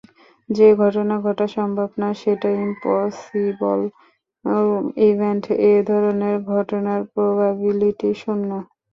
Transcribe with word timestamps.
যে 0.49 0.67
ঘটনা 0.75 1.15
ঘটা 1.25 1.45
সম্ভব 1.57 1.89
না 2.01 2.09
সেটা 2.21 2.49
ইম্পসিবল 2.61 3.79
ইভেন্ট, 5.09 5.43
এধরনের 5.71 6.35
ঘটনার 6.51 7.01
প্রবাবিলিটি 7.13 8.09
শূন্য। 8.21 8.49